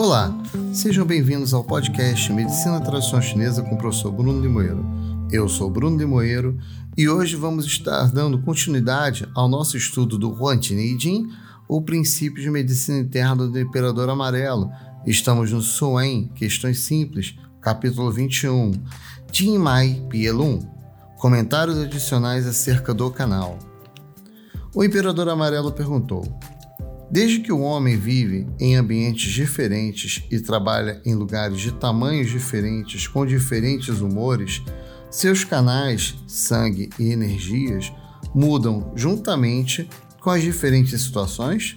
Olá, 0.00 0.34
sejam 0.72 1.04
bem-vindos 1.04 1.52
ao 1.52 1.62
podcast 1.62 2.32
Medicina 2.32 2.80
Tradicional 2.80 3.20
Chinesa 3.20 3.62
com 3.62 3.74
o 3.74 3.78
professor 3.78 4.10
Bruno 4.10 4.40
Limoeiro. 4.40 4.82
Eu 5.30 5.46
sou 5.46 5.68
Bruno 5.68 5.98
Limoeiro 5.98 6.58
e 6.96 7.06
hoje 7.06 7.36
vamos 7.36 7.66
estar 7.66 8.10
dando 8.10 8.40
continuidade 8.40 9.28
ao 9.34 9.46
nosso 9.46 9.76
estudo 9.76 10.16
do 10.16 10.30
Huan 10.30 10.58
Jin, 10.58 11.28
o 11.68 11.82
princípio 11.82 12.42
de 12.42 12.48
medicina 12.48 12.98
interna 12.98 13.46
do 13.46 13.60
Imperador 13.60 14.08
Amarelo. 14.08 14.72
Estamos 15.06 15.52
no 15.52 15.60
Suen, 15.60 16.28
Questões 16.34 16.78
Simples, 16.78 17.36
capítulo 17.60 18.10
21, 18.10 18.72
Jin 19.30 19.58
Mai 19.58 20.02
Pielun, 20.08 20.60
comentários 21.18 21.76
adicionais 21.76 22.46
acerca 22.46 22.94
do 22.94 23.10
canal. 23.10 23.58
O 24.74 24.82
Imperador 24.82 25.28
Amarelo 25.28 25.70
perguntou: 25.70 26.24
Desde 27.10 27.40
que 27.40 27.50
o 27.50 27.60
homem 27.60 27.96
vive 27.96 28.46
em 28.60 28.76
ambientes 28.76 29.32
diferentes 29.32 30.22
e 30.30 30.38
trabalha 30.38 31.02
em 31.04 31.12
lugares 31.12 31.58
de 31.58 31.72
tamanhos 31.72 32.30
diferentes, 32.30 33.08
com 33.08 33.26
diferentes 33.26 34.00
humores, 34.00 34.62
seus 35.10 35.42
canais, 35.42 36.14
sangue 36.28 36.88
e 37.00 37.10
energias 37.10 37.92
mudam 38.32 38.92
juntamente 38.94 39.90
com 40.20 40.30
as 40.30 40.40
diferentes 40.40 41.02
situações? 41.02 41.76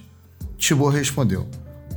Tibor 0.56 0.92
respondeu: 0.92 1.48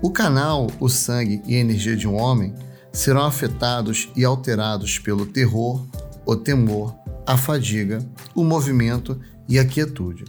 O 0.01 0.09
canal, 0.09 0.65
o 0.79 0.89
sangue 0.89 1.39
e 1.45 1.55
a 1.55 1.59
energia 1.59 1.95
de 1.95 2.07
um 2.07 2.19
homem 2.19 2.55
serão 2.91 3.23
afetados 3.23 4.09
e 4.15 4.25
alterados 4.25 4.97
pelo 4.97 5.27
terror, 5.27 5.85
o 6.25 6.35
temor, 6.35 6.95
a 7.23 7.37
fadiga, 7.37 7.99
o 8.33 8.43
movimento 8.43 9.19
e 9.47 9.59
a 9.59 9.65
quietude. 9.65 10.25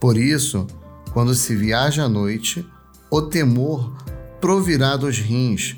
Por 0.00 0.16
isso, 0.16 0.66
quando 1.12 1.34
se 1.34 1.54
viaja 1.56 2.04
à 2.04 2.08
noite, 2.08 2.66
o 3.10 3.20
temor 3.22 3.92
provirá 4.40 4.96
dos 4.96 5.18
rins. 5.18 5.76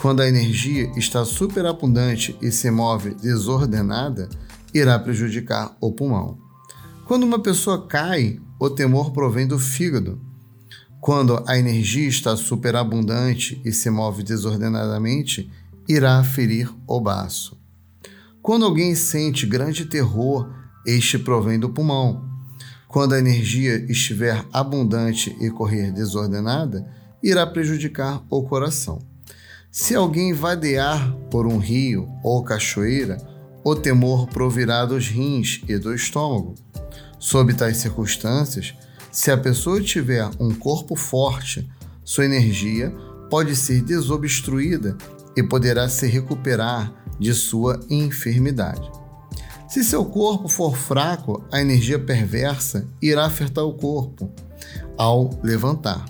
Quando 0.00 0.20
a 0.20 0.28
energia 0.28 0.92
está 0.96 1.24
superabundante 1.24 2.36
e 2.40 2.52
se 2.52 2.70
move 2.70 3.14
desordenada, 3.14 4.28
irá 4.72 4.98
prejudicar 4.98 5.76
o 5.80 5.90
pulmão. 5.90 6.38
Quando 7.06 7.24
uma 7.24 7.40
pessoa 7.40 7.86
cai, 7.86 8.38
o 8.60 8.70
temor 8.70 9.10
provém 9.10 9.46
do 9.46 9.58
fígado. 9.58 10.20
Quando 11.00 11.42
a 11.46 11.58
energia 11.58 12.08
está 12.08 12.36
superabundante 12.36 13.60
e 13.64 13.72
se 13.72 13.90
move 13.90 14.22
desordenadamente, 14.22 15.50
irá 15.88 16.22
ferir 16.22 16.70
o 16.86 17.00
baço. 17.00 17.58
Quando 18.40 18.64
alguém 18.64 18.94
sente 18.94 19.46
grande 19.46 19.86
terror, 19.86 20.48
este 20.86 21.18
provém 21.18 21.58
do 21.58 21.70
pulmão. 21.70 22.27
Quando 22.88 23.14
a 23.14 23.18
energia 23.18 23.84
estiver 23.92 24.42
abundante 24.50 25.36
e 25.38 25.50
correr 25.50 25.92
desordenada, 25.92 26.88
irá 27.22 27.46
prejudicar 27.46 28.24
o 28.30 28.42
coração. 28.42 28.98
Se 29.70 29.94
alguém 29.94 30.32
vadear 30.32 31.14
por 31.30 31.46
um 31.46 31.58
rio 31.58 32.08
ou 32.24 32.42
cachoeira, 32.42 33.18
o 33.62 33.76
temor 33.76 34.26
provirá 34.28 34.86
dos 34.86 35.06
rins 35.06 35.60
e 35.68 35.76
do 35.76 35.94
estômago. 35.94 36.54
Sob 37.18 37.52
tais 37.52 37.76
circunstâncias, 37.76 38.74
se 39.12 39.30
a 39.30 39.36
pessoa 39.36 39.82
tiver 39.82 40.26
um 40.40 40.54
corpo 40.54 40.96
forte, 40.96 41.68
sua 42.02 42.24
energia 42.24 42.90
pode 43.28 43.54
ser 43.54 43.82
desobstruída 43.82 44.96
e 45.36 45.42
poderá 45.42 45.90
se 45.90 46.06
recuperar 46.06 46.90
de 47.18 47.34
sua 47.34 47.78
enfermidade. 47.90 48.97
Se 49.68 49.84
seu 49.84 50.02
corpo 50.02 50.48
for 50.48 50.74
fraco, 50.74 51.44
a 51.52 51.60
energia 51.60 51.98
perversa 51.98 52.88
irá 53.02 53.26
afetar 53.26 53.64
o 53.64 53.74
corpo 53.74 54.32
ao 54.96 55.28
levantar. 55.42 56.06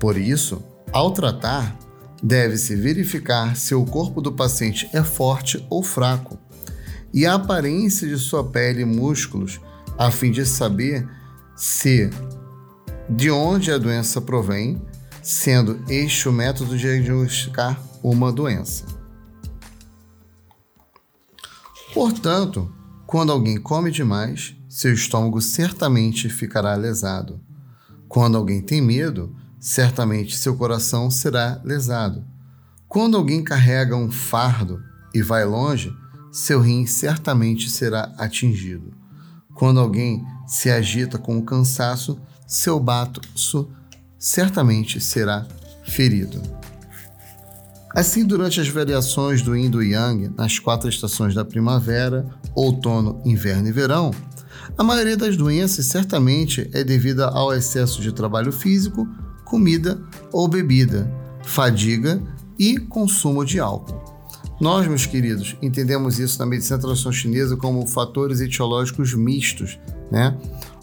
Por 0.00 0.16
isso, 0.16 0.62
ao 0.90 1.10
tratar, 1.10 1.78
deve-se 2.22 2.74
verificar 2.74 3.54
se 3.54 3.74
o 3.74 3.84
corpo 3.84 4.22
do 4.22 4.32
paciente 4.32 4.88
é 4.94 5.02
forte 5.02 5.62
ou 5.68 5.82
fraco 5.82 6.38
e 7.12 7.26
a 7.26 7.34
aparência 7.34 8.08
de 8.08 8.16
sua 8.16 8.42
pele 8.42 8.80
e 8.80 8.86
músculos, 8.86 9.60
a 9.98 10.10
fim 10.10 10.30
de 10.30 10.46
saber 10.46 11.06
se 11.54 12.08
de 13.10 13.30
onde 13.30 13.70
a 13.70 13.76
doença 13.76 14.22
provém, 14.22 14.80
sendo 15.22 15.84
este 15.86 16.30
o 16.30 16.32
método 16.32 16.78
de 16.78 16.98
diagnosticar 16.98 17.78
uma 18.02 18.32
doença. 18.32 18.99
Portanto, 21.92 22.72
quando 23.06 23.32
alguém 23.32 23.60
come 23.60 23.90
demais, 23.90 24.54
seu 24.68 24.94
estômago 24.94 25.40
certamente 25.40 26.28
ficará 26.28 26.74
lesado. 26.76 27.40
Quando 28.08 28.36
alguém 28.36 28.62
tem 28.62 28.80
medo, 28.80 29.34
certamente 29.58 30.36
seu 30.36 30.56
coração 30.56 31.10
será 31.10 31.60
lesado. 31.64 32.24
Quando 32.88 33.16
alguém 33.16 33.42
carrega 33.42 33.96
um 33.96 34.10
fardo 34.10 34.82
e 35.12 35.22
vai 35.22 35.44
longe, 35.44 35.92
seu 36.32 36.60
rim 36.60 36.86
certamente 36.86 37.68
será 37.68 38.12
atingido. 38.16 38.92
Quando 39.54 39.80
alguém 39.80 40.24
se 40.46 40.70
agita 40.70 41.18
com 41.18 41.36
o 41.38 41.44
cansaço, 41.44 42.20
seu 42.46 42.78
bato 42.78 43.20
certamente 44.18 45.00
será 45.00 45.46
ferido. 45.84 46.59
Assim, 47.94 48.24
durante 48.24 48.60
as 48.60 48.68
variações 48.68 49.42
do 49.42 49.56
Yin 49.56 49.68
do 49.68 49.82
Yang, 49.82 50.32
nas 50.36 50.58
quatro 50.58 50.88
estações 50.88 51.34
da 51.34 51.44
primavera, 51.44 52.24
outono, 52.54 53.20
inverno 53.24 53.68
e 53.68 53.72
verão, 53.72 54.12
a 54.78 54.84
maioria 54.84 55.16
das 55.16 55.36
doenças 55.36 55.86
certamente 55.86 56.70
é 56.72 56.84
devida 56.84 57.26
ao 57.26 57.52
excesso 57.52 58.00
de 58.00 58.12
trabalho 58.12 58.52
físico, 58.52 59.08
comida 59.44 60.00
ou 60.32 60.46
bebida, 60.46 61.10
fadiga 61.42 62.22
e 62.56 62.78
consumo 62.78 63.44
de 63.44 63.58
álcool. 63.58 64.00
Nós, 64.60 64.86
meus 64.86 65.06
queridos, 65.06 65.56
entendemos 65.60 66.18
isso 66.18 66.38
na 66.38 66.46
medicina 66.46 66.78
tradicional 66.78 67.12
chinesa 67.12 67.56
como 67.56 67.86
fatores 67.86 68.40
etiológicos 68.40 69.14
mistos, 69.14 69.80
né? 70.12 70.36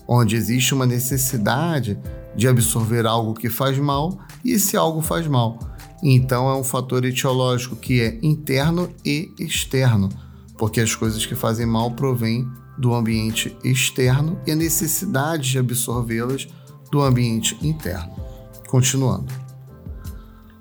onde 0.07 0.35
existe 0.35 0.73
uma 0.73 0.85
necessidade 0.85 1.97
de 2.35 2.47
absorver 2.47 3.05
algo 3.05 3.33
que 3.33 3.49
faz 3.49 3.77
mal 3.77 4.17
e 4.43 4.53
esse 4.53 4.75
algo 4.75 5.01
faz 5.01 5.27
mal. 5.27 5.59
Então 6.01 6.49
é 6.49 6.55
um 6.55 6.63
fator 6.63 7.03
etiológico 7.05 7.75
que 7.75 8.01
é 8.01 8.19
interno 8.21 8.89
e 9.03 9.31
externo, 9.39 10.09
porque 10.57 10.79
as 10.79 10.93
coisas 10.95 11.25
que 11.25 11.35
fazem 11.35 11.65
mal 11.65 11.91
provêm 11.91 12.47
do 12.77 12.93
ambiente 12.93 13.57
externo 13.63 14.39
e 14.45 14.51
a 14.51 14.55
necessidade 14.55 15.49
de 15.49 15.59
absorvê-las 15.59 16.47
do 16.91 17.01
ambiente 17.01 17.57
interno. 17.61 18.15
Continuando. 18.67 19.33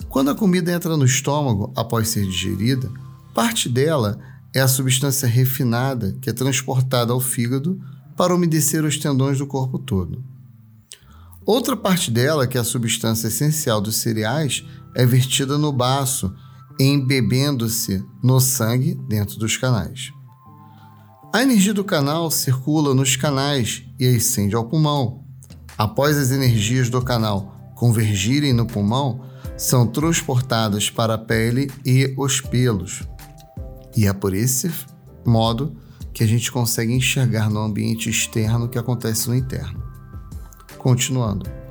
Quando 0.09 0.31
a 0.31 0.35
comida 0.35 0.73
entra 0.73 0.97
no 0.97 1.05
estômago 1.05 1.73
após 1.77 2.09
ser 2.09 2.25
digerida, 2.25 2.91
parte 3.35 3.69
dela 3.69 4.19
é 4.55 4.61
a 4.61 4.69
substância 4.69 5.29
refinada 5.29 6.17
que 6.23 6.31
é 6.31 6.33
transportada 6.33 7.13
ao 7.13 7.21
fígado 7.21 7.79
para 8.17 8.35
umedecer 8.35 8.83
os 8.83 8.97
tendões 8.97 9.37
do 9.37 9.47
corpo 9.47 9.79
todo. 9.79 10.25
Outra 11.45 11.77
parte 11.77 12.11
dela, 12.11 12.47
que 12.47 12.57
é 12.57 12.61
a 12.61 12.65
substância 12.65 13.29
essencial 13.29 13.81
dos 13.81 13.97
cereais, 13.97 14.65
é 14.97 15.05
vertida 15.05 15.59
no 15.59 15.71
baço, 15.71 16.35
embebendo-se 16.81 18.03
no 18.23 18.41
sangue 18.41 18.95
dentro 19.07 19.39
dos 19.39 19.57
canais. 19.57 20.11
A 21.33 21.43
energia 21.43 21.75
do 21.75 21.85
canal 21.85 22.31
circula 22.31 22.95
nos 22.95 23.15
canais 23.15 23.85
e 24.01 24.17
ascende 24.17 24.57
ao 24.57 24.65
pulmão. 24.65 25.23
Após 25.77 26.17
as 26.17 26.31
energias 26.31 26.89
do 26.89 27.03
canal 27.03 27.55
convergirem 27.75 28.55
no 28.55 28.67
pulmão, 28.67 29.21
são 29.59 29.87
transportadas 29.87 30.89
para 30.89 31.15
a 31.15 31.19
pele 31.19 31.71
e 31.85 32.15
os 32.17 32.41
pelos. 32.41 33.03
E 33.95 34.07
é 34.07 34.13
por 34.15 34.35
esse 34.35 34.71
modo 35.27 35.77
que 36.13 36.25
a 36.25 36.27
gente 36.27 36.51
consegue 36.51 36.95
enxergar 36.95 37.51
no 37.51 37.61
ambiente 37.61 38.09
externo 38.09 38.65
o 38.65 38.69
que 38.69 38.79
acontece 38.79 39.29
no 39.29 39.35
interno. 39.35 39.83
Continuando. 40.79 41.66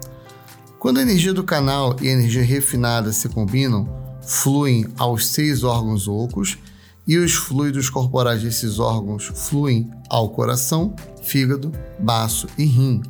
Quando 0.86 1.00
a 1.00 1.02
energia 1.02 1.34
do 1.34 1.44
canal 1.44 1.96
e 2.00 2.08
a 2.08 2.12
energia 2.12 2.44
refinada 2.44 3.12
se 3.12 3.28
combinam, 3.28 3.90
fluem 4.22 4.86
aos 5.00 5.26
seis 5.30 5.64
órgãos 5.64 6.08
ocos 6.08 6.60
e 7.08 7.18
os 7.18 7.34
fluidos 7.34 7.90
corporais 7.90 8.44
desses 8.44 8.78
órgãos 8.78 9.32
fluem 9.34 9.90
ao 10.12 10.30
coração, 10.30 10.96
fígado, 11.24 11.72
baço 11.98 12.46
e 12.56 12.66
rim. 12.66 13.02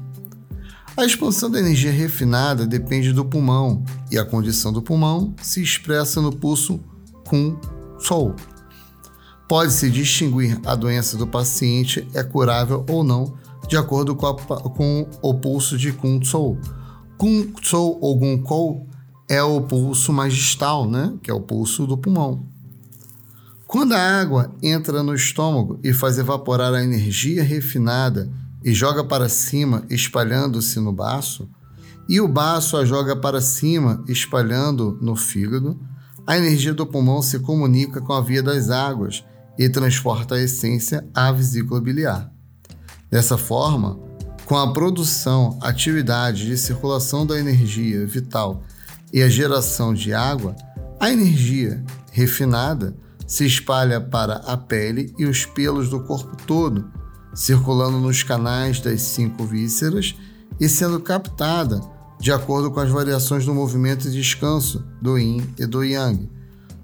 A 0.96 1.04
expansão 1.04 1.52
da 1.52 1.60
energia 1.60 1.92
refinada 1.92 2.66
depende 2.66 3.12
do 3.12 3.26
pulmão 3.26 3.84
e 4.10 4.18
a 4.18 4.24
condição 4.24 4.72
do 4.72 4.82
pulmão 4.82 5.36
se 5.42 5.62
expressa 5.62 6.22
no 6.22 6.32
pulso 6.32 6.80
com 7.28 7.60
sol. 8.00 8.38
Pode-se 9.50 9.92
distinguir 9.92 10.62
a 10.66 10.76
doença 10.76 11.18
do 11.18 11.28
paciente 11.28 12.08
é 12.14 12.24
curável 12.24 12.86
ou 12.88 13.04
não, 13.04 13.34
de 13.68 13.76
acordo 13.76 14.16
com, 14.16 14.28
a, 14.28 14.34
com 14.34 15.10
o 15.22 15.34
pulso 15.34 15.78
de 15.78 15.92
Kun 15.92 16.24
Sol 16.24 16.58
Gun 17.18 17.52
Tsou 17.62 17.98
ou 18.02 18.42
Kou 18.42 18.88
é 19.28 19.42
o 19.42 19.62
pulso 19.62 20.14
magistal, 20.14 20.90
né? 20.90 21.14
que 21.22 21.32
é 21.32 21.34
o 21.34 21.42
pulso 21.42 21.88
do 21.88 21.98
pulmão. 21.98 22.44
Quando 23.68 23.94
a 23.94 24.22
água 24.22 24.54
entra 24.62 25.02
no 25.02 25.16
estômago 25.16 25.80
e 25.84 25.92
faz 25.92 26.18
evaporar 26.18 26.74
a 26.74 26.84
energia 26.84 27.44
refinada 27.44 28.32
e 28.64 28.74
joga 28.74 29.04
para 29.04 29.28
cima, 29.28 29.84
espalhando-se 29.90 30.80
no 30.80 30.94
baço, 30.94 31.50
e 32.08 32.22
o 32.22 32.28
baço 32.28 32.78
a 32.78 32.86
joga 32.86 33.16
para 33.16 33.42
cima, 33.42 34.04
espalhando 34.08 34.98
no 35.02 35.16
fígado, 35.16 35.80
a 36.28 36.38
energia 36.38 36.74
do 36.74 36.86
pulmão 36.86 37.22
se 37.22 37.40
comunica 37.40 38.00
com 38.02 38.14
a 38.14 38.22
via 38.22 38.44
das 38.44 38.70
águas 38.70 39.24
e 39.58 39.68
transporta 39.70 40.36
a 40.36 40.42
essência 40.42 41.08
à 41.14 41.32
vesícula 41.32 41.82
biliar. 41.82 42.32
Dessa 43.10 43.38
forma, 43.38 44.00
com 44.46 44.56
a 44.58 44.72
produção, 44.72 45.58
atividade 45.62 46.46
de 46.46 46.58
circulação 46.58 47.26
da 47.26 47.40
energia 47.40 48.06
vital 48.06 48.64
e 49.12 49.22
a 49.24 49.30
geração 49.30 49.94
de 49.94 50.14
água, 50.14 50.56
a 51.00 51.12
energia 51.12 51.84
refinada 52.12 52.96
se 53.28 53.46
espalha 53.46 54.00
para 54.00 54.36
a 54.36 54.56
pele 54.56 55.14
e 55.18 55.26
os 55.26 55.46
pelos 55.46 55.90
do 55.90 56.04
corpo 56.04 56.38
todo, 56.46 56.90
circulando 57.34 58.00
nos 58.00 58.22
canais 58.22 58.80
das 58.80 59.02
cinco 59.02 59.46
vísceras 59.46 60.16
e 60.60 60.70
sendo 60.70 61.00
captada 61.00 61.82
de 62.20 62.32
acordo 62.32 62.72
com 62.72 62.80
as 62.80 62.90
variações 62.90 63.46
do 63.46 63.54
movimento 63.54 64.08
e 64.08 64.12
descanso 64.12 64.86
do 65.02 65.18
Yin 65.18 65.42
e 65.60 65.66
do 65.66 65.84
Yang 65.84 66.30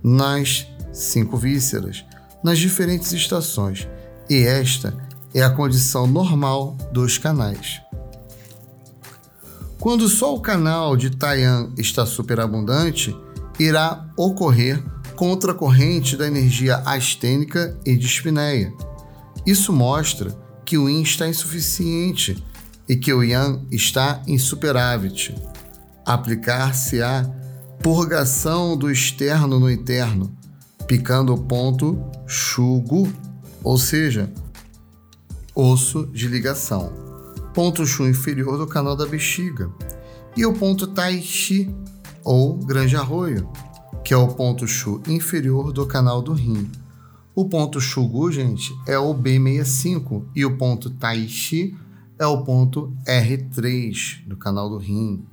nas 0.04 0.68
cinco 0.92 1.38
vísceras, 1.38 2.04
nas 2.44 2.58
diferentes 2.58 3.12
estações, 3.14 3.88
e 4.30 4.44
esta 4.44 4.94
é 5.34 5.42
a 5.42 5.50
condição 5.50 6.08
normal 6.08 6.76
dos 6.92 7.18
canais. 7.18 7.82
Quando 9.80 10.08
só 10.08 10.36
o 10.36 10.40
canal 10.42 10.96
de 10.96 11.10
Taiyan 11.10 11.72
está 11.78 12.06
superabundante, 12.06 13.16
irá 13.60 14.06
ocorrer 14.16 14.84
contracorrente 15.16 16.18
da 16.18 16.28
energia 16.28 16.78
astênica 16.78 17.78
e 17.86 17.96
de 17.96 18.06
espinéia. 18.06 18.74
Isso 19.46 19.72
mostra 19.72 20.36
que 20.66 20.78
o 20.78 20.90
Yin 20.90 21.02
está 21.02 21.28
insuficiente 21.28 22.44
e 22.88 22.96
que 22.96 23.14
o 23.14 23.24
Yang 23.24 23.68
está 23.72 24.22
em 24.28 24.38
superávit. 24.38 25.36
Aplicar-se-á 26.06 27.30
purgação 27.82 28.78
do 28.78 28.92
externo 28.92 29.60
no 29.60 29.70
interno, 29.70 30.36
picando 30.88 31.34
o 31.34 31.38
ponto 31.38 32.00
Shugu, 32.28 33.12
ou 33.64 33.78
seja, 33.78 34.32
osso 35.62 36.08
de 36.08 36.28
ligação, 36.28 36.92
ponto 37.54 37.86
Shu 37.86 38.08
inferior 38.08 38.58
do 38.58 38.66
canal 38.66 38.96
da 38.96 39.06
bexiga, 39.06 39.72
e 40.36 40.44
o 40.44 40.54
ponto 40.54 40.88
Tai 40.88 41.22
Chi, 41.22 41.72
ou 42.24 42.58
grande 42.58 42.96
arroio, 42.96 43.48
que 44.04 44.12
é 44.12 44.18
o 44.18 44.30
ponto 44.30 44.68
Shu 44.68 45.04
inferior 45.08 45.72
do 45.72 45.86
canal 45.86 46.20
do 46.20 46.34
rim. 46.34 46.68
O 47.36 47.48
ponto 47.48 47.80
Shugu, 47.80 48.32
gente, 48.32 48.74
é 48.88 48.98
o 48.98 49.14
B65 49.14 50.26
e 50.36 50.44
o 50.44 50.58
ponto 50.58 50.90
Tai 50.90 51.28
Chi 51.28 51.78
é 52.18 52.26
o 52.26 52.44
ponto 52.44 52.92
R3 53.06 54.26
do 54.28 54.36
canal 54.36 54.68
do 54.68 54.78
rim. 54.78 55.24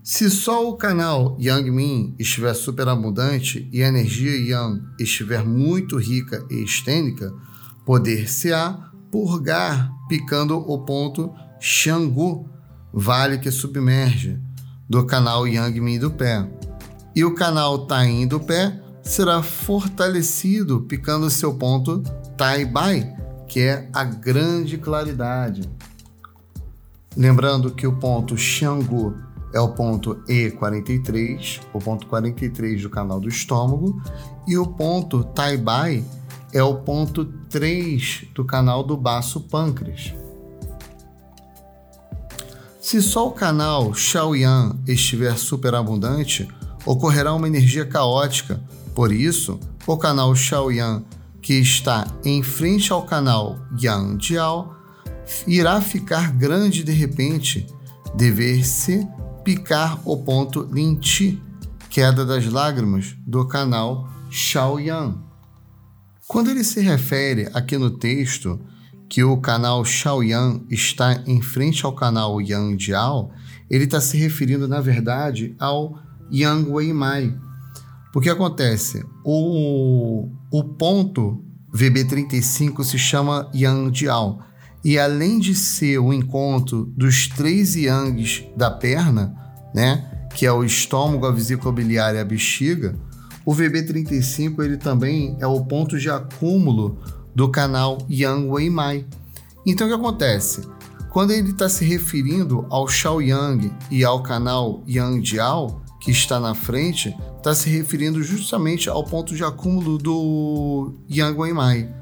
Se 0.00 0.30
só 0.30 0.68
o 0.68 0.76
canal 0.76 1.36
Yang 1.40 1.70
Min 1.72 2.14
estiver 2.20 2.54
superabundante 2.54 3.68
e 3.72 3.82
a 3.82 3.88
energia 3.88 4.36
Yang 4.36 4.82
estiver 5.00 5.44
muito 5.44 5.96
rica 5.96 6.46
e 6.48 6.62
estênica, 6.62 7.34
poder-se-á 7.86 8.90
purgar 9.12 9.92
picando 10.08 10.58
o 10.58 10.84
ponto 10.84 11.32
Xiangu, 11.60 12.50
vale 12.92 13.38
que 13.38 13.50
submerge, 13.50 14.38
do 14.88 15.06
canal 15.06 15.46
Yang 15.46 15.80
Min 15.80 15.98
do 16.00 16.10
pé. 16.10 16.46
E 17.14 17.24
o 17.24 17.34
canal 17.34 17.86
Tain 17.86 18.26
do 18.26 18.40
pé 18.40 18.78
será 19.02 19.42
fortalecido 19.42 20.82
picando 20.82 21.30
seu 21.30 21.54
ponto 21.54 22.02
Tai 22.36 22.64
Bai, 22.66 23.16
que 23.46 23.60
é 23.60 23.88
a 23.92 24.04
grande 24.04 24.76
claridade. 24.76 25.62
Lembrando 27.16 27.70
que 27.70 27.86
o 27.86 27.96
ponto 27.96 28.36
Xiangu 28.36 29.14
é 29.54 29.60
o 29.60 29.68
ponto 29.68 30.16
E43, 30.28 31.60
o 31.72 31.78
ponto 31.78 32.06
43 32.08 32.82
do 32.82 32.90
canal 32.90 33.20
do 33.20 33.28
estômago, 33.28 34.02
e 34.46 34.58
o 34.58 34.66
ponto 34.66 35.24
Tai 35.24 35.56
Bai 35.56 36.04
é 36.52 36.62
o 36.62 36.76
ponto 36.76 37.24
3 37.48 38.26
do 38.34 38.44
canal 38.44 38.82
do 38.82 38.96
baço 38.96 39.40
pâncreas. 39.40 40.14
Se 42.80 43.02
só 43.02 43.28
o 43.28 43.32
canal 43.32 43.92
Xiaoyan 43.92 44.76
estiver 44.86 45.36
superabundante, 45.36 46.48
ocorrerá 46.84 47.34
uma 47.34 47.48
energia 47.48 47.84
caótica. 47.84 48.62
Por 48.94 49.12
isso, 49.12 49.58
o 49.86 49.96
canal 49.96 50.34
Xiaoyan 50.34 51.02
que 51.46 51.54
está 51.54 52.06
em 52.24 52.42
frente 52.42 52.92
ao 52.92 53.02
canal 53.02 53.56
Yangjiao 53.80 54.74
irá 55.46 55.80
ficar 55.80 56.32
grande 56.32 56.82
de 56.82 56.90
repente, 56.90 57.66
dever-se 58.16 59.06
picar 59.44 60.00
o 60.04 60.16
ponto 60.16 60.68
Linti, 60.72 61.40
queda 61.88 62.24
das 62.24 62.46
lágrimas, 62.46 63.16
do 63.24 63.46
canal 63.46 64.08
Xiaoyan. 64.28 65.25
Quando 66.28 66.50
ele 66.50 66.64
se 66.64 66.80
refere 66.80 67.48
aqui 67.54 67.78
no 67.78 67.90
texto 67.90 68.60
que 69.08 69.22
o 69.22 69.36
canal 69.36 69.84
Xiaoyan 69.84 70.60
está 70.68 71.22
em 71.24 71.40
frente 71.40 71.86
ao 71.86 71.94
canal 71.94 72.40
Yangjiao, 72.40 73.30
ele 73.70 73.84
está 73.84 74.00
se 74.00 74.16
referindo, 74.16 74.66
na 74.66 74.80
verdade, 74.80 75.54
ao 75.58 76.00
Yang 76.32 76.68
Weimai, 76.70 77.38
o 78.12 78.20
que 78.20 78.28
acontece? 78.28 79.04
O, 79.24 80.28
o 80.50 80.64
ponto 80.64 81.44
VB35 81.72 82.82
se 82.82 82.98
chama 82.98 83.48
Yang 83.54 83.98
Jiao. 83.98 84.40
E 84.84 84.98
além 84.98 85.38
de 85.38 85.54
ser 85.54 85.98
o 85.98 86.12
encontro 86.12 86.86
dos 86.96 87.28
três 87.28 87.76
yangs 87.76 88.44
da 88.56 88.70
perna, 88.70 89.34
né, 89.74 90.28
que 90.34 90.46
é 90.46 90.52
o 90.52 90.64
estômago, 90.64 91.26
a 91.26 91.30
vesícula 91.30 91.72
biliar 91.72 92.14
e 92.14 92.18
a 92.18 92.24
bexiga, 92.24 92.98
o 93.46 93.54
VB35 93.54 94.58
ele 94.64 94.76
também 94.76 95.36
é 95.38 95.46
o 95.46 95.64
ponto 95.64 95.96
de 95.96 96.10
acúmulo 96.10 96.98
do 97.32 97.48
canal 97.48 97.98
Yang 98.10 98.48
Weimai. 98.48 99.06
Então 99.64 99.86
o 99.86 99.90
que 99.90 99.94
acontece? 99.94 100.62
Quando 101.10 101.30
ele 101.30 101.50
está 101.50 101.68
se 101.68 101.84
referindo 101.84 102.66
ao 102.68 102.88
Xiaoyang 102.88 103.72
e 103.88 104.04
ao 104.04 104.20
canal 104.20 104.82
Yang 104.86 105.24
Jiao, 105.24 105.80
que 106.00 106.10
está 106.10 106.40
na 106.40 106.54
frente, 106.54 107.16
está 107.36 107.54
se 107.54 107.70
referindo 107.70 108.20
justamente 108.20 108.88
ao 108.88 109.04
ponto 109.04 109.34
de 109.34 109.44
acúmulo 109.44 109.96
do 109.96 110.92
Yang 111.08 111.38
Weimai, 111.38 111.94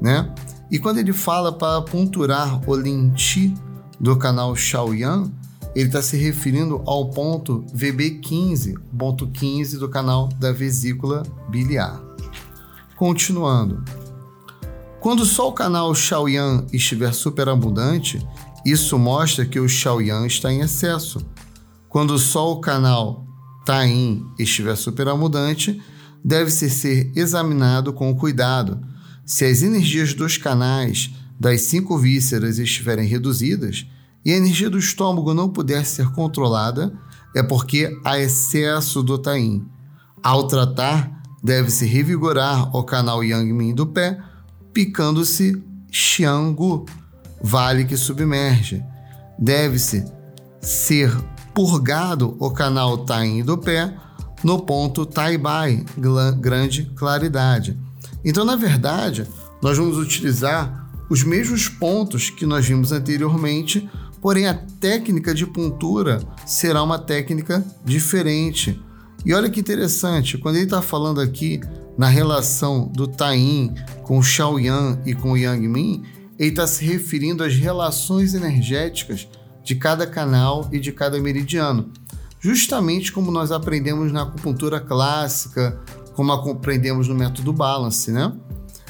né? 0.00 0.32
E 0.70 0.78
quando 0.78 0.98
ele 0.98 1.12
fala 1.12 1.52
para 1.52 1.82
ponturar 1.82 2.60
o 2.68 2.74
lenti 2.74 3.52
do 3.98 4.16
canal 4.16 4.54
Xiaoyan, 4.54 5.30
ele 5.74 5.86
está 5.86 6.02
se 6.02 6.16
referindo 6.16 6.82
ao 6.86 7.10
ponto 7.10 7.64
VB15, 7.74 8.78
ponto 8.96 9.26
15 9.28 9.78
do 9.78 9.88
canal 9.88 10.28
da 10.38 10.52
vesícula 10.52 11.22
biliar. 11.48 12.02
Continuando. 12.96 13.82
Quando 15.00 15.24
só 15.24 15.48
o 15.48 15.52
canal 15.52 15.94
Xiaoyan 15.94 16.66
estiver 16.72 17.12
superabundante, 17.12 18.24
isso 18.64 18.98
mostra 18.98 19.44
que 19.44 19.58
o 19.58 19.68
Xiaoyan 19.68 20.26
está 20.26 20.52
em 20.52 20.60
excesso. 20.60 21.20
Quando 21.88 22.18
só 22.18 22.52
o 22.52 22.60
canal 22.60 23.26
Tain 23.64 24.24
estiver 24.38 24.76
superamudante, 24.76 25.82
deve-se 26.24 26.70
ser 26.70 27.10
examinado 27.16 27.92
com 27.92 28.14
cuidado. 28.14 28.80
Se 29.24 29.44
as 29.44 29.62
energias 29.62 30.14
dos 30.14 30.36
canais 30.36 31.10
das 31.40 31.62
cinco 31.62 31.98
vísceras 31.98 32.58
estiverem 32.58 33.08
reduzidas 33.08 33.86
e 34.24 34.32
a 34.32 34.36
energia 34.36 34.70
do 34.70 34.78
estômago 34.78 35.34
não 35.34 35.48
puder 35.48 35.84
ser 35.84 36.10
controlada, 36.12 36.92
é 37.34 37.42
porque 37.42 37.98
há 38.04 38.18
excesso 38.18 39.02
do 39.02 39.18
Tain. 39.18 39.64
Ao 40.22 40.46
tratar, 40.46 41.22
deve-se 41.42 41.84
revigorar 41.86 42.74
o 42.76 42.84
canal 42.84 43.24
Yang 43.24 43.72
do 43.74 43.86
pé, 43.86 44.18
picando-se 44.72 45.62
Xiangu, 45.90 46.86
vale 47.42 47.84
que 47.84 47.96
submerge. 47.96 48.82
Deve-se 49.38 50.04
ser 50.60 51.12
purgado 51.52 52.36
o 52.38 52.50
canal 52.50 52.98
Tain 52.98 53.42
do 53.42 53.58
pé 53.58 53.94
no 54.44 54.60
ponto 54.60 55.04
Tai 55.04 55.36
Bai, 55.38 55.84
grande 56.38 56.84
claridade. 56.96 57.78
Então, 58.24 58.44
na 58.44 58.56
verdade, 58.56 59.26
nós 59.60 59.76
vamos 59.76 59.98
utilizar 59.98 60.90
os 61.10 61.22
mesmos 61.22 61.68
pontos 61.68 62.30
que 62.30 62.46
nós 62.46 62.66
vimos 62.66 62.92
anteriormente, 62.92 63.88
porém 64.22 64.46
a 64.46 64.54
técnica 64.54 65.34
de 65.34 65.44
puntura 65.44 66.22
será 66.46 66.80
uma 66.80 66.98
técnica 66.98 67.62
diferente. 67.84 68.80
E 69.26 69.34
olha 69.34 69.50
que 69.50 69.58
interessante, 69.58 70.38
quando 70.38 70.56
ele 70.56 70.64
está 70.64 70.80
falando 70.80 71.20
aqui 71.20 71.60
na 71.98 72.06
relação 72.06 72.86
do 72.86 73.08
Tain 73.08 73.74
com 74.04 74.18
o 74.18 74.22
Xiaoyan 74.22 75.00
e 75.04 75.12
com 75.12 75.32
o 75.32 75.36
Yang 75.36 75.68
Min, 75.68 76.02
ele 76.38 76.50
está 76.50 76.66
se 76.68 76.84
referindo 76.84 77.42
às 77.42 77.54
relações 77.54 78.32
energéticas 78.32 79.28
de 79.62 79.74
cada 79.74 80.06
canal 80.06 80.68
e 80.72 80.78
de 80.78 80.92
cada 80.92 81.20
meridiano. 81.20 81.90
Justamente 82.40 83.12
como 83.12 83.30
nós 83.30 83.50
aprendemos 83.50 84.12
na 84.12 84.22
acupuntura 84.22 84.80
clássica, 84.80 85.80
como 86.14 86.32
aprendemos 86.32 87.08
no 87.08 87.14
método 87.14 87.52
Balance, 87.52 88.10
né? 88.10 88.32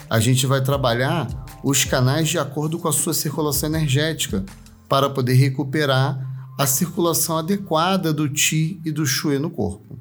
A 0.09 0.21
gente 0.21 0.47
vai 0.47 0.62
trabalhar 0.62 1.27
os 1.65 1.85
canais 1.85 2.29
de 2.29 2.39
acordo 2.39 2.79
com 2.79 2.89
a 2.89 2.93
sua 2.93 3.15
circulação 3.15 3.69
energética 3.69 4.45
para 4.92 5.08
poder 5.08 5.32
recuperar 5.32 6.52
a 6.58 6.66
circulação 6.66 7.38
adequada 7.38 8.12
do 8.12 8.28
Qi 8.28 8.78
e 8.84 8.92
do 8.92 9.06
Shui 9.06 9.38
no 9.38 9.49
corpo. 9.49 9.99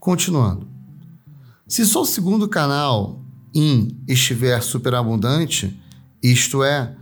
Continuando. 0.00 0.66
Se 1.68 1.84
só 1.84 2.00
o 2.00 2.06
segundo 2.06 2.48
canal 2.48 3.22
Yin 3.54 4.02
estiver 4.08 4.62
superabundante, 4.62 5.78
isto 6.22 6.64
é, 6.64 6.96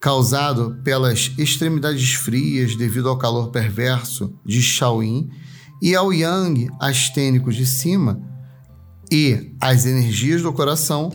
causado 0.00 0.80
pelas 0.82 1.30
extremidades 1.36 2.14
frias 2.14 2.74
devido 2.74 3.10
ao 3.10 3.18
calor 3.18 3.50
perverso 3.50 4.32
de 4.46 4.62
Shaoyin 4.62 5.30
e 5.82 5.94
ao 5.94 6.10
Yang 6.10 6.70
astênico 6.80 7.52
de 7.52 7.66
cima, 7.66 8.18
e 9.12 9.54
as 9.60 9.84
energias 9.84 10.40
do 10.40 10.54
coração, 10.54 11.12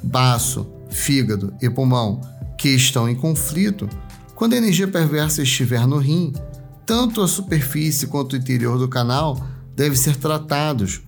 baço, 0.00 0.64
fígado 0.90 1.52
e 1.60 1.68
pulmão 1.68 2.20
que 2.56 2.68
estão 2.68 3.08
em 3.08 3.16
conflito, 3.16 3.88
quando 4.34 4.54
a 4.54 4.56
energia 4.56 4.88
perversa 4.88 5.42
estiver 5.42 5.86
no 5.86 5.98
rim, 5.98 6.32
tanto 6.84 7.22
a 7.22 7.28
superfície 7.28 8.06
quanto 8.06 8.32
o 8.32 8.36
interior 8.36 8.78
do 8.78 8.88
canal 8.88 9.40
devem 9.74 9.96
ser 9.96 10.16
tratados. 10.16 11.02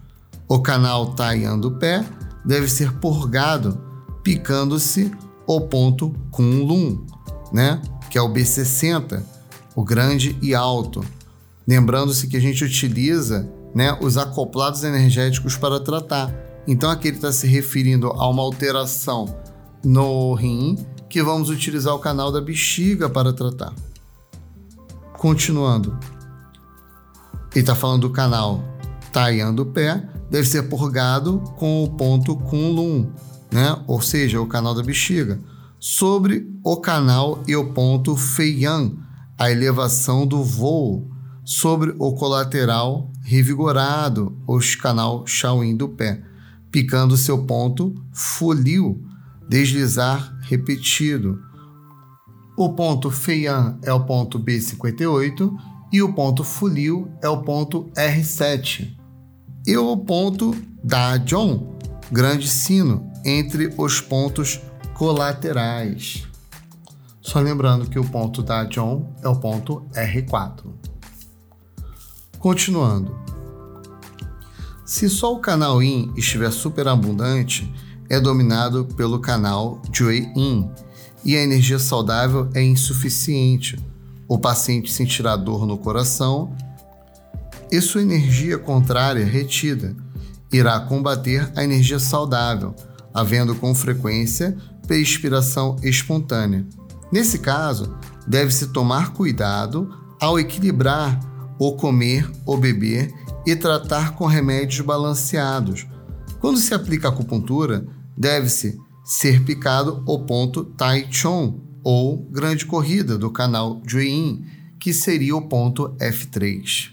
O 0.48 0.60
canal 0.60 1.14
Taiyan 1.14 1.58
do 1.58 1.72
pé 1.72 2.04
deve 2.44 2.68
ser 2.68 2.92
purgado, 2.94 3.80
picando-se 4.22 5.10
o 5.46 5.60
ponto 5.60 6.14
Kunlun, 6.30 7.04
né? 7.52 7.80
que 8.08 8.16
é 8.16 8.22
o 8.22 8.32
B60, 8.32 9.22
o 9.74 9.84
grande 9.84 10.38
e 10.40 10.54
alto. 10.54 11.04
Lembrando-se 11.66 12.28
que 12.28 12.36
a 12.36 12.40
gente 12.40 12.64
utiliza 12.64 13.50
né, 13.74 13.96
os 14.00 14.16
acoplados 14.16 14.84
energéticos 14.84 15.56
para 15.56 15.80
tratar. 15.80 16.32
Então 16.66 16.88
aqui 16.90 17.08
ele 17.08 17.16
está 17.16 17.32
se 17.32 17.46
referindo 17.46 18.06
a 18.08 18.28
uma 18.28 18.42
alteração 18.42 19.36
no 19.84 20.34
rim 20.34 20.78
que 21.08 21.22
vamos 21.22 21.50
utilizar 21.50 21.94
o 21.94 21.98
canal 21.98 22.30
da 22.32 22.40
bexiga 22.40 23.08
para 23.08 23.32
tratar. 23.32 23.72
Continuando, 25.18 25.98
ele 27.52 27.60
está 27.60 27.74
falando 27.74 28.02
do 28.02 28.10
canal 28.10 28.62
Taian 29.12 29.54
do 29.54 29.64
pé, 29.64 30.06
deve 30.30 30.46
ser 30.46 30.64
purgado 30.64 31.38
com 31.56 31.84
o 31.84 31.90
ponto 31.90 32.36
Kunlun, 32.36 33.10
né? 33.50 33.82
ou 33.86 34.00
seja, 34.00 34.40
o 34.40 34.46
canal 34.46 34.74
da 34.74 34.82
bexiga, 34.82 35.40
sobre 35.78 36.46
o 36.62 36.76
canal 36.76 37.42
e 37.46 37.56
o 37.56 37.72
ponto 37.72 38.16
Feiyan, 38.16 38.92
a 39.38 39.50
elevação 39.50 40.26
do 40.26 40.42
voo, 40.42 41.10
sobre 41.44 41.94
o 41.98 42.12
colateral 42.12 43.10
revigorado, 43.22 44.36
o 44.46 44.58
canal 44.80 45.26
Shaoyin 45.26 45.76
do 45.76 45.88
pé, 45.88 46.22
picando 46.70 47.16
seu 47.16 47.44
ponto 47.44 47.94
Fuliu, 48.12 49.02
deslizar 49.48 50.35
repetido. 50.46 51.42
O 52.56 52.72
ponto 52.72 53.10
Feiyan 53.10 53.78
é 53.82 53.92
o 53.92 54.04
ponto 54.04 54.40
B58 54.40 55.56
e 55.92 56.02
o 56.02 56.12
ponto 56.12 56.42
Fuliu 56.42 57.10
é 57.22 57.28
o 57.28 57.42
ponto 57.42 57.90
R7. 57.96 58.96
E 59.66 59.76
o 59.76 59.96
ponto 59.96 60.54
Da 60.82 61.16
John, 61.18 61.76
grande 62.10 62.48
sino, 62.48 63.10
entre 63.24 63.74
os 63.76 64.00
pontos 64.00 64.60
colaterais. 64.94 66.26
Só 67.20 67.40
lembrando 67.40 67.90
que 67.90 67.98
o 67.98 68.04
ponto 68.04 68.42
da 68.42 68.64
John 68.64 69.12
é 69.22 69.28
o 69.28 69.36
ponto 69.36 69.84
R4. 69.92 70.64
Continuando. 72.38 73.18
Se 74.84 75.10
só 75.10 75.34
o 75.34 75.40
canal 75.40 75.82
Yin 75.82 76.12
estiver 76.16 76.52
superabundante, 76.52 77.70
é 78.08 78.20
dominado 78.20 78.84
pelo 78.96 79.20
canal 79.20 79.80
Jui-In 79.92 80.70
e 81.24 81.36
a 81.36 81.42
energia 81.42 81.78
saudável 81.78 82.48
é 82.54 82.62
insuficiente. 82.62 83.78
O 84.28 84.38
paciente 84.38 84.92
sentirá 84.92 85.36
dor 85.36 85.66
no 85.66 85.78
coração 85.78 86.54
e 87.70 87.80
sua 87.80 88.02
energia 88.02 88.58
contrária 88.58 89.24
retida 89.24 89.96
irá 90.52 90.78
combater 90.80 91.50
a 91.56 91.64
energia 91.64 91.98
saudável, 91.98 92.74
havendo 93.12 93.54
com 93.54 93.74
frequência 93.74 94.56
perspiração 94.86 95.76
espontânea. 95.82 96.64
Nesse 97.10 97.38
caso, 97.38 97.96
deve-se 98.26 98.68
tomar 98.68 99.12
cuidado 99.12 99.92
ao 100.20 100.38
equilibrar 100.38 101.18
o 101.58 101.72
comer 101.72 102.30
ou 102.44 102.56
beber 102.56 103.12
e 103.46 103.54
tratar 103.54 104.14
com 104.14 104.26
remédios 104.26 104.84
balanceados. 104.84 105.86
Quando 106.40 106.58
se 106.58 106.74
aplica 106.74 107.08
acupuntura, 107.08 107.86
deve-se 108.16 108.78
ser 109.04 109.44
picado 109.44 110.02
o 110.06 110.20
ponto 110.20 110.64
Tai 110.64 111.06
Chong, 111.10 111.60
ou 111.84 112.28
grande 112.32 112.66
corrida 112.66 113.16
do 113.16 113.30
canal 113.30 113.80
Juin, 113.86 114.44
que 114.80 114.92
seria 114.92 115.36
o 115.36 115.48
ponto 115.48 115.94
F3. 116.00 116.90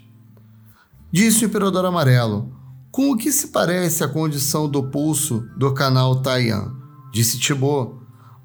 Disse 1.11 1.43
o 1.43 1.47
Imperador 1.47 1.85
Amarelo, 1.85 2.53
com 2.91 3.09
o 3.11 3.17
que 3.17 3.31
se 3.31 3.47
parece 3.47 4.03
a 4.03 4.07
condição 4.07 4.69
do 4.69 4.83
pulso 4.83 5.47
do 5.57 5.73
canal 5.73 6.21
Taiyan? 6.21 6.75
Disse 7.11 7.39
Thibaut, 7.39 7.95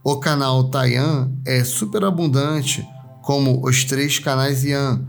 o 0.03 0.17
canal 0.17 0.71
Taiyan 0.71 1.31
é 1.45 1.63
superabundante, 1.65 2.87
como 3.23 3.63
os 3.67 3.85
três 3.85 4.19
canais 4.19 4.65
Yan, 4.65 5.05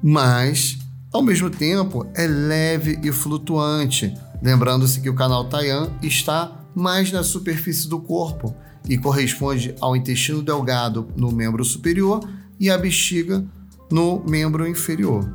mas, 0.00 0.78
ao 1.12 1.20
mesmo 1.20 1.50
tempo, 1.50 2.06
é 2.14 2.28
leve 2.28 3.00
e 3.02 3.10
flutuante, 3.10 4.14
lembrando-se 4.40 5.00
que 5.00 5.10
o 5.10 5.16
canal 5.16 5.46
Taiyan 5.46 5.90
está 6.00 6.55
mais 6.76 7.10
na 7.10 7.24
superfície 7.24 7.88
do 7.88 7.98
corpo 7.98 8.54
e 8.86 8.98
corresponde 8.98 9.74
ao 9.80 9.96
intestino 9.96 10.42
delgado 10.42 11.08
no 11.16 11.32
membro 11.32 11.64
superior 11.64 12.20
e 12.60 12.68
à 12.70 12.76
bexiga 12.76 13.42
no 13.90 14.22
membro 14.28 14.68
inferior. 14.68 15.26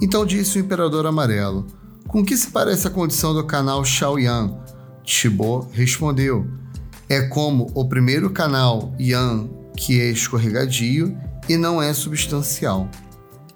Então 0.00 0.24
disse 0.24 0.56
o 0.56 0.60
Imperador 0.60 1.04
Amarelo: 1.04 1.66
Com 2.06 2.24
que 2.24 2.36
se 2.36 2.48
parece 2.52 2.86
a 2.86 2.90
condição 2.90 3.34
do 3.34 3.44
canal 3.44 3.84
Shaoyan? 3.84 4.56
Chibo 5.02 5.68
respondeu: 5.72 6.46
É 7.08 7.22
como 7.22 7.66
o 7.74 7.88
primeiro 7.88 8.30
canal 8.30 8.94
Yan, 9.00 9.48
que 9.76 10.00
é 10.00 10.10
escorregadio 10.10 11.18
e 11.48 11.56
não 11.56 11.82
é 11.82 11.92
substancial. 11.92 12.88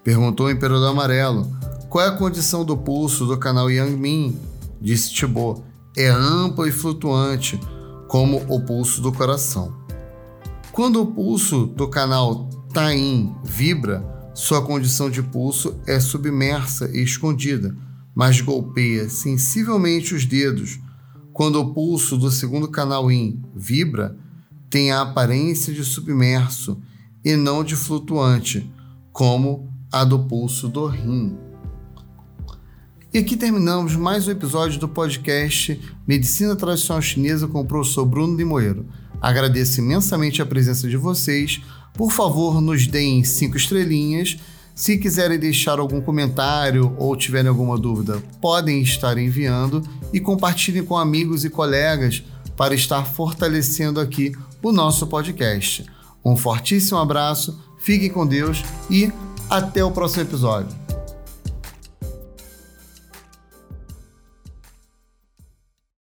Perguntou 0.02 0.46
o 0.46 0.50
Imperador 0.50 0.90
Amarelo: 0.90 1.56
Qual 1.88 2.04
é 2.04 2.08
a 2.08 2.16
condição 2.16 2.64
do 2.64 2.76
pulso 2.76 3.26
do 3.26 3.38
canal 3.38 3.70
Yang 3.70 4.36
Disse 4.80 5.14
Chibo: 5.14 5.69
é 5.96 6.08
amplo 6.08 6.66
e 6.66 6.72
flutuante, 6.72 7.58
como 8.08 8.44
o 8.48 8.60
pulso 8.60 9.00
do 9.00 9.12
coração. 9.12 9.74
Quando 10.72 11.02
o 11.02 11.06
pulso 11.06 11.66
do 11.66 11.88
canal 11.88 12.48
Tain 12.72 13.34
vibra, 13.44 14.04
sua 14.34 14.64
condição 14.64 15.10
de 15.10 15.22
pulso 15.22 15.80
é 15.86 15.98
submersa 15.98 16.88
e 16.92 17.02
escondida, 17.02 17.76
mas 18.14 18.40
golpeia 18.40 19.08
sensivelmente 19.08 20.14
os 20.14 20.24
dedos. 20.24 20.78
Quando 21.32 21.60
o 21.60 21.74
pulso 21.74 22.16
do 22.16 22.30
segundo 22.30 22.68
canal 22.68 23.10
Yin 23.10 23.42
vibra, 23.54 24.16
tem 24.68 24.92
a 24.92 25.02
aparência 25.02 25.72
de 25.74 25.84
submerso 25.84 26.80
e 27.24 27.34
não 27.36 27.64
de 27.64 27.74
flutuante, 27.74 28.70
como 29.12 29.68
a 29.92 30.04
do 30.04 30.20
pulso 30.20 30.68
do 30.68 30.86
rim. 30.86 31.36
E 33.12 33.18
aqui 33.18 33.36
terminamos 33.36 33.96
mais 33.96 34.28
um 34.28 34.30
episódio 34.30 34.78
do 34.78 34.88
podcast 34.88 35.80
Medicina 36.06 36.54
Tradicional 36.54 37.02
Chinesa 37.02 37.48
com 37.48 37.60
o 37.60 37.64
professor 37.64 38.06
Bruno 38.06 38.36
Limoeiro. 38.36 38.86
Agradeço 39.20 39.80
imensamente 39.80 40.40
a 40.40 40.46
presença 40.46 40.88
de 40.88 40.96
vocês. 40.96 41.60
Por 41.92 42.12
favor, 42.12 42.60
nos 42.60 42.86
deem 42.86 43.24
cinco 43.24 43.56
estrelinhas. 43.56 44.36
Se 44.76 44.96
quiserem 44.96 45.40
deixar 45.40 45.80
algum 45.80 46.00
comentário 46.00 46.94
ou 46.98 47.16
tiverem 47.16 47.48
alguma 47.48 47.76
dúvida, 47.76 48.22
podem 48.40 48.80
estar 48.80 49.18
enviando 49.18 49.82
e 50.12 50.20
compartilhem 50.20 50.84
com 50.84 50.96
amigos 50.96 51.44
e 51.44 51.50
colegas 51.50 52.22
para 52.56 52.76
estar 52.76 53.04
fortalecendo 53.04 53.98
aqui 53.98 54.30
o 54.62 54.70
nosso 54.70 55.04
podcast. 55.08 55.84
Um 56.24 56.36
fortíssimo 56.36 57.00
abraço, 57.00 57.60
fiquem 57.80 58.08
com 58.08 58.24
Deus 58.24 58.62
e 58.88 59.10
até 59.50 59.82
o 59.84 59.90
próximo 59.90 60.22
episódio. 60.22 60.79